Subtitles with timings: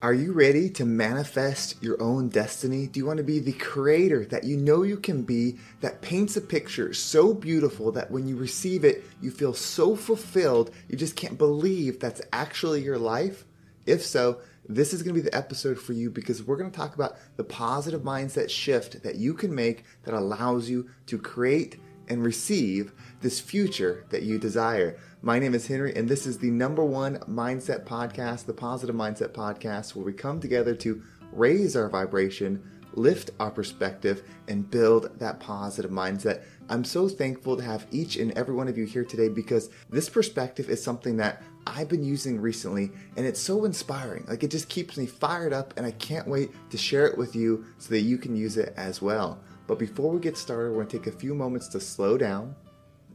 [0.00, 2.86] Are you ready to manifest your own destiny?
[2.86, 6.36] Do you want to be the creator that you know you can be that paints
[6.36, 11.16] a picture so beautiful that when you receive it, you feel so fulfilled, you just
[11.16, 13.44] can't believe that's actually your life?
[13.86, 16.76] If so, this is going to be the episode for you because we're going to
[16.76, 21.80] talk about the positive mindset shift that you can make that allows you to create
[22.08, 24.98] and receive this future that you desire.
[25.22, 29.30] My name is Henry, and this is the number one mindset podcast, the Positive Mindset
[29.30, 32.62] Podcast, where we come together to raise our vibration,
[32.94, 36.42] lift our perspective, and build that positive mindset.
[36.68, 40.08] I'm so thankful to have each and every one of you here today because this
[40.08, 44.24] perspective is something that I've been using recently, and it's so inspiring.
[44.26, 47.36] Like, it just keeps me fired up, and I can't wait to share it with
[47.36, 49.40] you so that you can use it as well.
[49.68, 52.56] But before we get started, we're going to take a few moments to slow down,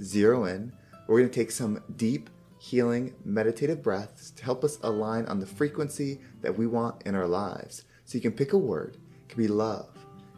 [0.00, 0.72] zero in,
[1.08, 5.46] we're going to take some deep, healing, meditative breaths to help us align on the
[5.46, 7.84] frequency that we want in our lives.
[8.04, 8.98] So you can pick a word.
[9.22, 9.88] It could be love,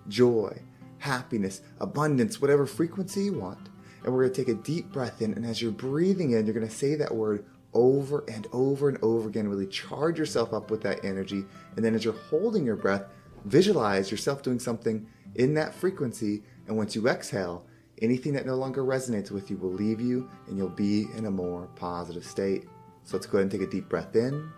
[0.09, 0.57] joy,
[0.99, 3.69] happiness, abundance, whatever frequency you want.
[4.05, 5.35] And we're going to take a deep breath in.
[5.35, 8.99] And as you're breathing in, you're going to say that word over and over and
[9.03, 9.49] over again.
[9.49, 11.45] Really charge yourself up with that energy.
[11.77, 13.05] And then as you're holding your breath,
[13.45, 16.43] visualize yourself doing something in that frequency.
[16.67, 17.67] And once you exhale,
[18.03, 21.31] Anything that no longer resonates with you will leave you and you'll be in a
[21.31, 22.65] more positive state.
[23.05, 24.51] So let's go ahead and take a deep breath in.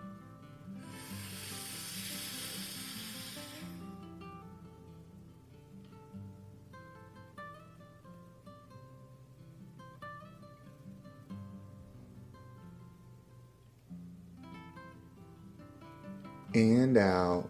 [16.55, 17.49] And out.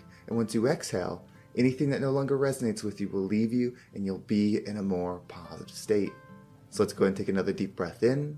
[0.31, 1.25] and once you exhale,
[1.57, 4.81] anything that no longer resonates with you will leave you and you'll be in a
[4.81, 6.13] more positive state.
[6.69, 8.37] So let's go ahead and take another deep breath in.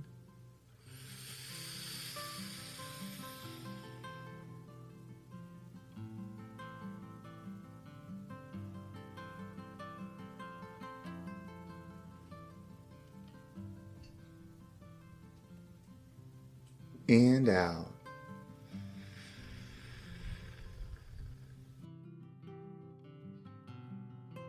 [17.07, 17.92] And out.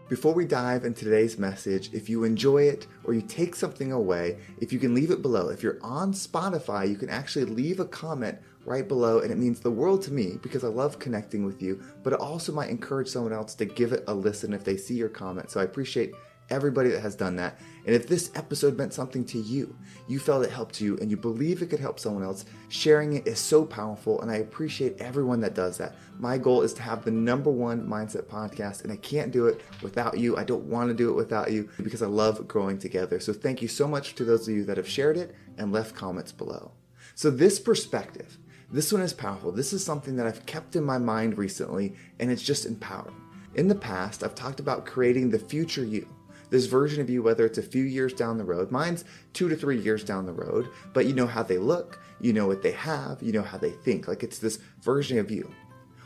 [0.06, 4.36] Before we dive into today's message, if you enjoy it or you take something away,
[4.60, 5.48] if you can leave it below.
[5.48, 9.60] If you're on Spotify, you can actually leave a comment right below, and it means
[9.60, 13.08] the world to me because I love connecting with you, but it also might encourage
[13.08, 15.50] someone else to give it a listen if they see your comment.
[15.50, 16.12] So I appreciate
[16.50, 17.58] everybody that has done that.
[17.86, 19.76] And if this episode meant something to you,
[20.08, 23.26] you felt it helped you, and you believe it could help someone else, sharing it
[23.26, 24.20] is so powerful.
[24.20, 25.96] And I appreciate everyone that does that.
[26.18, 29.60] My goal is to have the number one mindset podcast, and I can't do it
[29.82, 30.36] without you.
[30.36, 33.20] I don't want to do it without you because I love growing together.
[33.20, 35.94] So thank you so much to those of you that have shared it and left
[35.94, 36.72] comments below.
[37.14, 38.38] So, this perspective,
[38.72, 39.52] this one is powerful.
[39.52, 43.14] This is something that I've kept in my mind recently, and it's just empowering.
[43.54, 46.08] In the past, I've talked about creating the future you
[46.50, 49.56] this version of you, whether it's a few years down the road, mine's two to
[49.56, 52.72] three years down the road, but you know how they look, you know what they
[52.72, 54.08] have, you know how they think.
[54.08, 55.50] Like it's this version of you.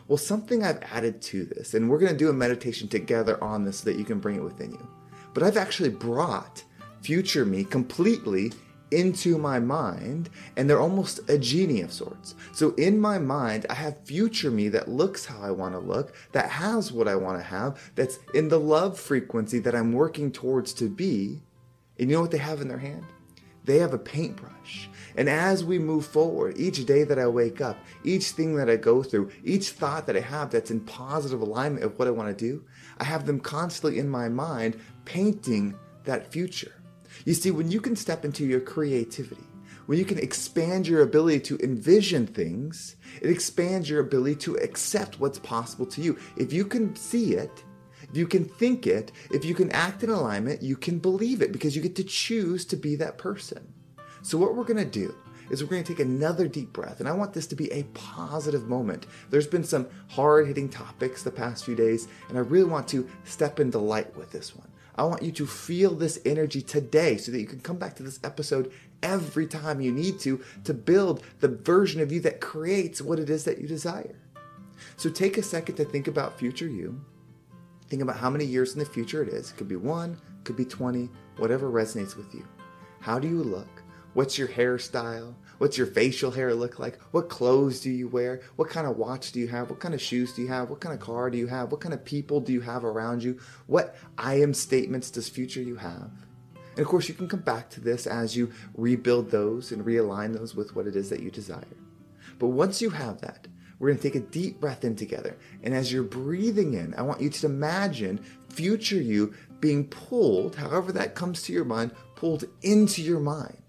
[0.06, 3.80] Well, something I've added to this, and we're to do a meditation together on this
[3.80, 4.88] so that you can bring it within you.
[5.34, 6.64] But I've actually brought
[7.02, 8.52] future me completely
[8.90, 12.34] into my mind and they're almost a genie of sorts.
[12.52, 16.14] So in my mind, I have future me that looks how I want to look,
[16.32, 20.32] that has what I want to have, that's in the love frequency that I'm working
[20.32, 21.40] towards to be.
[21.98, 23.04] And you know what they have in their hand?
[23.64, 24.88] They have a paintbrush.
[25.16, 28.76] And as we move forward, each day that I wake up, each thing that I
[28.76, 32.28] go through, each thought that I have that's in positive alignment of what I want
[32.28, 32.64] to do,
[32.98, 35.74] I have them constantly in my mind painting
[36.04, 36.72] that future.
[37.24, 39.44] You see, when you can step into your creativity,
[39.86, 45.18] when you can expand your ability to envision things, it expands your ability to accept
[45.18, 46.18] what's possible to you.
[46.36, 47.64] If you can see it,
[48.02, 51.52] if you can think it, if you can act in alignment, you can believe it
[51.52, 53.72] because you get to choose to be that person.
[54.22, 55.14] So, what we're going to do
[55.50, 57.00] is we're going to take another deep breath.
[57.00, 59.06] And I want this to be a positive moment.
[59.30, 63.08] There's been some hard hitting topics the past few days, and I really want to
[63.24, 64.68] step into light with this one.
[64.98, 68.02] I want you to feel this energy today so that you can come back to
[68.02, 73.00] this episode every time you need to to build the version of you that creates
[73.00, 74.16] what it is that you desire.
[74.96, 77.00] So take a second to think about future you.
[77.88, 79.52] Think about how many years in the future it is.
[79.52, 82.44] It could be one, could be 20, whatever resonates with you.
[83.00, 83.82] How do you look?
[84.14, 85.32] What's your hairstyle?
[85.58, 87.00] What's your facial hair look like?
[87.10, 88.40] What clothes do you wear?
[88.56, 89.70] What kind of watch do you have?
[89.70, 90.70] What kind of shoes do you have?
[90.70, 91.72] What kind of car do you have?
[91.72, 93.38] What kind of people do you have around you?
[93.66, 96.10] What I am statements does future you have?
[96.78, 100.32] And of course, you can come back to this as you rebuild those and realign
[100.32, 101.64] those with what it is that you desire.
[102.38, 105.36] But once you have that, we're going to take a deep breath in together.
[105.64, 110.92] And as you're breathing in, I want you to imagine future you being pulled, however
[110.92, 113.67] that comes to your mind, pulled into your mind.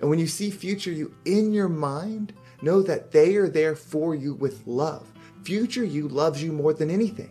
[0.00, 2.32] And when you see future you in your mind,
[2.62, 5.10] know that they are there for you with love.
[5.44, 7.30] Future you loves you more than anything.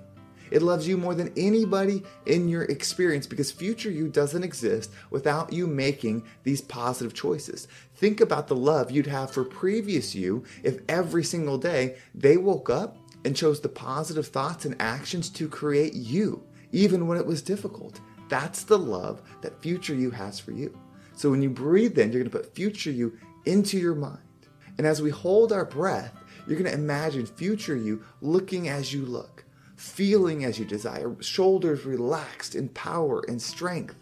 [0.52, 5.54] It loves you more than anybody in your experience because future you doesn't exist without
[5.54, 7.68] you making these positive choices.
[7.96, 12.70] Think about the love you'd have for previous you if every single day they woke
[12.70, 17.42] up and chose the positive thoughts and actions to create you, even when it was
[17.42, 18.00] difficult.
[18.28, 20.76] That's the love that future you has for you.
[21.20, 24.48] So when you breathe in, you're going to put future you into your mind.
[24.78, 26.18] And as we hold our breath,
[26.48, 29.44] you're going to imagine future you looking as you look,
[29.76, 33.98] feeling as you desire, shoulders relaxed in power and strength,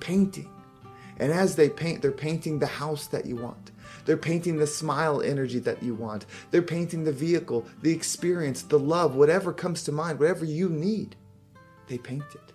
[0.00, 0.50] painting.
[1.18, 3.70] And as they paint, they're painting the house that you want.
[4.04, 6.26] They're painting the smile energy that you want.
[6.50, 11.16] They're painting the vehicle, the experience, the love, whatever comes to mind, whatever you need.
[11.86, 12.52] They paint it.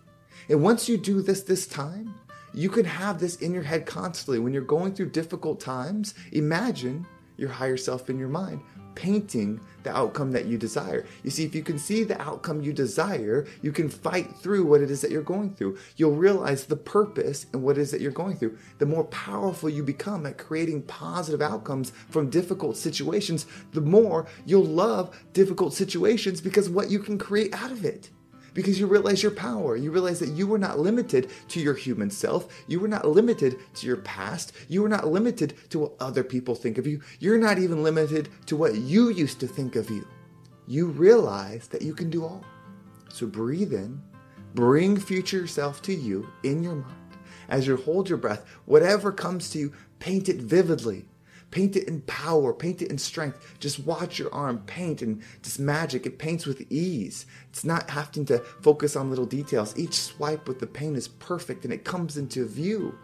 [0.47, 2.13] And once you do this this time,
[2.55, 4.39] you can have this in your head constantly.
[4.39, 7.05] When you're going through difficult times, imagine
[7.37, 8.61] your higher self in your mind
[8.95, 11.05] painting the outcome that you desire.
[11.23, 14.81] You see, if you can see the outcome you desire, you can fight through what
[14.81, 15.77] it is that you're going through.
[15.97, 18.57] You'll realize the purpose and what it is that you're going through.
[18.79, 24.63] The more powerful you become at creating positive outcomes from difficult situations, the more you'll
[24.63, 28.09] love difficult situations because what you can create out of it
[28.55, 29.75] because you realize your power.
[29.75, 32.47] You realize that you were not limited to your human self.
[32.67, 34.53] You were not limited to your past.
[34.67, 37.01] You were not limited to what other people think of you.
[37.19, 40.07] You're not even limited to what you used to think of you.
[40.67, 42.43] You realize that you can do all.
[43.09, 44.01] So breathe in,
[44.55, 46.95] bring future self to you in your mind.
[47.49, 51.05] As you hold your breath, whatever comes to you, paint it vividly
[51.51, 53.55] Paint it in power, paint it in strength.
[53.59, 56.05] Just watch your arm paint and just magic.
[56.05, 57.25] It paints with ease.
[57.49, 59.77] It's not having to focus on little details.
[59.77, 62.97] Each swipe with the paint is perfect and it comes into view.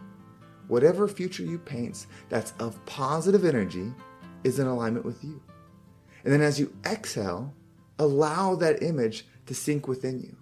[0.68, 3.94] Whatever future you paint that's of positive energy
[4.44, 5.42] is in alignment with you.
[6.24, 7.54] And then as you exhale,
[8.00, 10.36] allow that image to sink within you.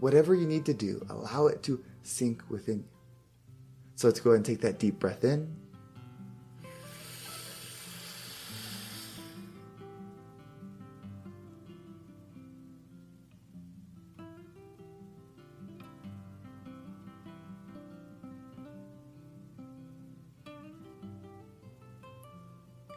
[0.00, 2.98] Whatever you need to do, allow it to sink within you.
[3.94, 5.61] So let's go ahead and take that deep breath in.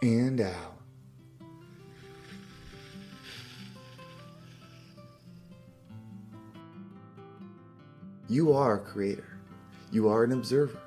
[0.06, 0.76] And out.
[8.28, 9.38] You are a creator.
[9.92, 10.80] You are an observer.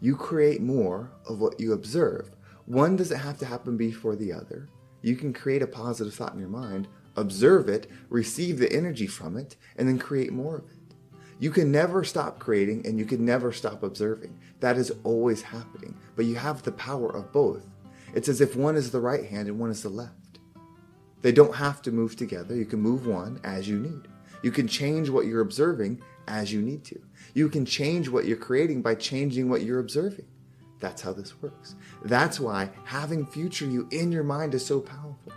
[0.00, 2.30] You create more of what you observe.
[2.66, 4.68] One doesn't have to happen before the other.
[5.02, 9.36] You can create a positive thought in your mind, observe it, receive the energy from
[9.36, 10.94] it, and then create more of it.
[11.40, 14.38] You can never stop creating and you can never stop observing.
[14.60, 15.96] That is always happening.
[16.16, 17.64] But you have the power of both.
[18.14, 20.38] It's as if one is the right hand and one is the left.
[21.22, 22.54] They don't have to move together.
[22.54, 24.08] You can move one as you need.
[24.42, 27.00] You can change what you're observing as you need to.
[27.34, 30.26] You can change what you're creating by changing what you're observing.
[30.80, 31.74] That's how this works.
[32.04, 35.32] That's why having future you in your mind is so powerful.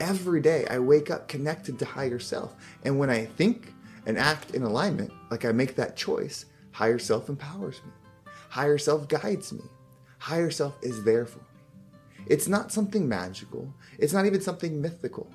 [0.00, 2.54] Every day I wake up connected to higher self.
[2.84, 3.72] And when I think
[4.04, 7.92] and act in alignment, like I make that choice, higher self empowers me.
[8.50, 9.62] Higher self guides me.
[10.18, 11.44] Higher self is there for me.
[12.26, 13.72] It's not something magical.
[13.98, 15.30] It's not even something mythical.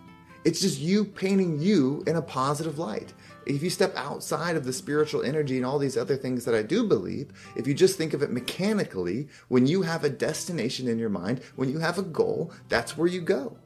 [0.45, 3.13] It's just you painting you in a positive light.
[3.45, 6.61] If you step outside of the spiritual energy and all these other things that I
[6.61, 10.99] do believe, if you just think of it mechanically, when you have a destination in
[10.99, 13.57] your mind, when you have a goal, that's where you go.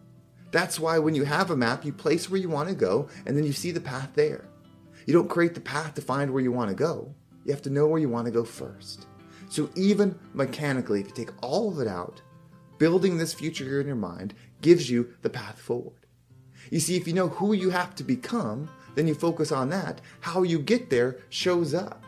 [0.51, 3.37] That's why when you have a map, you place where you want to go and
[3.37, 4.45] then you see the path there.
[5.05, 7.13] You don't create the path to find where you want to go.
[7.45, 9.07] You have to know where you want to go first.
[9.49, 12.21] So even mechanically, if you take all of it out,
[12.81, 14.33] building this future in your mind
[14.63, 16.07] gives you the path forward.
[16.71, 20.01] You see, if you know who you have to become, then you focus on that.
[20.21, 22.03] How you get there shows up.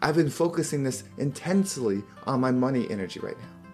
[0.00, 3.68] I've been focusing this intensely on my money energy right now.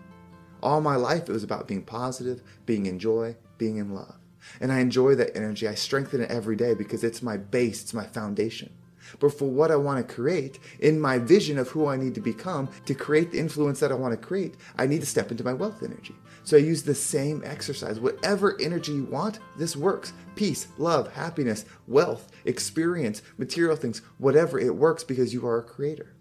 [0.63, 4.17] All my life, it was about being positive, being in joy, being in love.
[4.59, 5.69] And I enjoy that energy.
[5.69, 8.73] I strengthen it every day because it's my base, it's my foundation.
[9.19, 12.21] But for what I want to create, in my vision of who I need to
[12.21, 15.45] become, to create the influence that I want to create, I need to step into
[15.45, 16.15] my wealth energy.
[16.45, 18.01] So I use the same exercise.
[18.01, 20.13] Whatever energy you want, this works.
[20.37, 26.15] Peace, love, happiness, wealth, experience, material things, whatever, it works because you are a creator.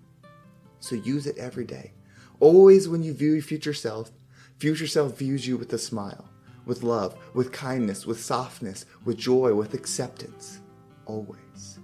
[0.79, 1.93] So use it every day.
[2.39, 4.11] Always when you view your future self,
[4.57, 6.29] future self views you with a smile,
[6.65, 10.59] with love, with kindness, with softness, with joy, with acceptance.
[11.05, 11.79] Always.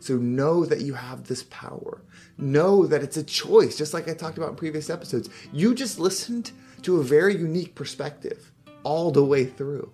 [0.00, 2.02] So know that you have this power.
[2.36, 5.28] Know that it's a choice, just like I talked about in previous episodes.
[5.52, 6.52] You just listened
[6.82, 8.52] to a very unique perspective
[8.84, 9.92] all the way through.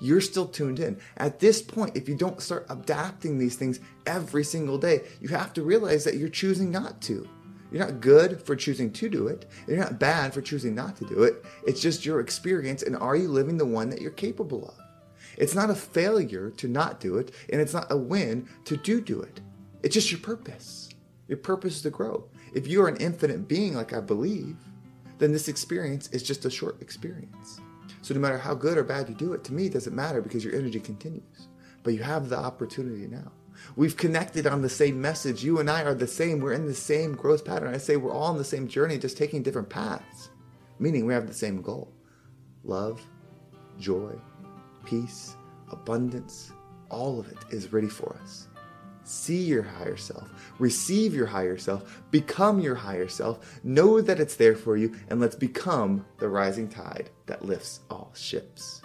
[0.00, 0.98] You're still tuned in.
[1.18, 5.52] At this point, if you don't start adapting these things every single day, you have
[5.54, 7.28] to realize that you're choosing not to.
[7.70, 9.46] You're not good for choosing to do it.
[9.68, 11.44] You're not bad for choosing not to do it.
[11.66, 14.89] It's just your experience, and are you living the one that you're capable of?
[15.36, 19.00] It's not a failure to not do it, and it's not a win to do
[19.00, 19.40] do it.
[19.82, 20.90] It's just your purpose.
[21.28, 22.28] Your purpose is to grow.
[22.54, 24.56] If you are an infinite being, like I believe,
[25.18, 27.60] then this experience is just a short experience.
[28.02, 30.20] So no matter how good or bad you do it, to me, it doesn't matter
[30.20, 31.48] because your energy continues.
[31.82, 33.32] But you have the opportunity now.
[33.76, 35.44] We've connected on the same message.
[35.44, 36.40] You and I are the same.
[36.40, 37.74] We're in the same growth pattern.
[37.74, 40.30] I say we're all on the same journey, just taking different paths,
[40.78, 41.92] meaning we have the same goal
[42.64, 43.00] love,
[43.78, 44.12] joy,
[44.90, 45.36] peace,
[45.70, 46.52] abundance.
[46.88, 48.48] All of it is ready for us
[49.02, 50.30] see your higher self,
[50.60, 55.20] receive your higher self, become your higher self, know that it's there for you, and
[55.20, 58.82] let's become the rising tide that lifts all ships.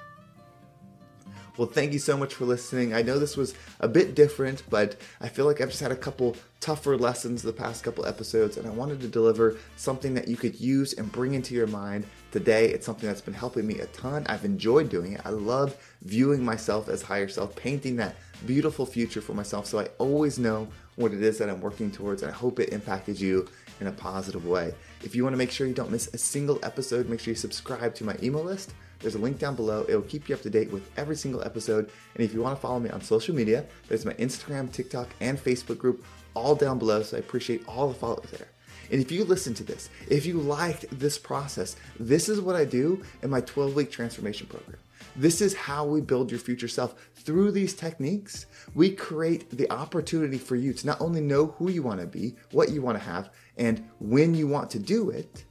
[1.57, 2.93] Well, thank you so much for listening.
[2.93, 5.95] I know this was a bit different, but I feel like I've just had a
[5.95, 10.35] couple tougher lessons the past couple episodes, and I wanted to deliver something that you
[10.35, 12.71] could use and bring into your mind today.
[12.71, 14.25] It's something that's been helping me a ton.
[14.27, 15.21] I've enjoyed doing it.
[15.23, 19.87] I love viewing myself as higher self, painting that beautiful future for myself so I
[19.97, 23.47] always know what it is that I'm working towards, and I hope it impacted you
[23.79, 24.73] in a positive way.
[25.03, 27.37] If you want to make sure you don't miss a single episode, make sure you
[27.37, 28.73] subscribe to my email list
[29.05, 29.85] there's a link down below.
[29.87, 31.91] It will keep you up to date with every single episode.
[32.15, 35.37] And if you want to follow me on social media, there's my Instagram, TikTok, and
[35.37, 37.03] Facebook group all down below.
[37.03, 38.47] So I appreciate all the followers there.
[38.89, 42.65] And if you listen to this, if you liked this process, this is what I
[42.65, 44.79] do in my 12 week transformation program.
[45.15, 46.95] This is how we build your future self.
[47.13, 51.83] Through these techniques, we create the opportunity for you to not only know who you
[51.83, 55.45] want to be, what you want to have, and when you want to do it,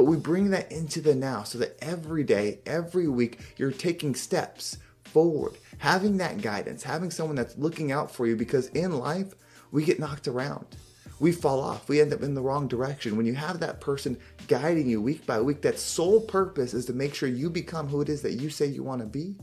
[0.00, 4.14] but we bring that into the now so that every day, every week, you're taking
[4.14, 9.34] steps forward, having that guidance, having someone that's looking out for you because in life,
[9.72, 10.64] we get knocked around.
[11.18, 11.86] We fall off.
[11.90, 13.18] We end up in the wrong direction.
[13.18, 14.16] When you have that person
[14.48, 18.00] guiding you week by week, that sole purpose is to make sure you become who
[18.00, 19.36] it is that you say you want to be.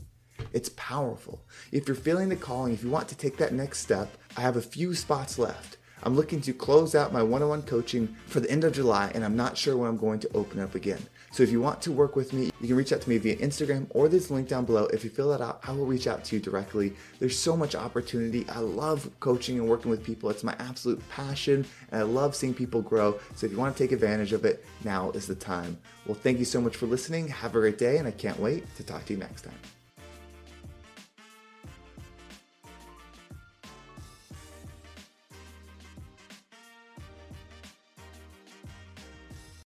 [0.52, 1.40] It's powerful.
[1.70, 4.56] If you're feeling the calling, if you want to take that next step, I have
[4.56, 5.77] a few spots left.
[6.02, 9.10] I'm looking to close out my one on one coaching for the end of July,
[9.14, 11.00] and I'm not sure when I'm going to open up again.
[11.30, 13.36] So if you want to work with me, you can reach out to me via
[13.36, 14.86] Instagram or this link down below.
[14.86, 16.94] If you fill that out, I will reach out to you directly.
[17.18, 18.48] There's so much opportunity.
[18.48, 22.54] I love coaching and working with people, it's my absolute passion, and I love seeing
[22.54, 23.18] people grow.
[23.34, 25.78] So if you want to take advantage of it, now is the time.
[26.06, 27.28] Well, thank you so much for listening.
[27.28, 29.77] Have a great day, and I can't wait to talk to you next time.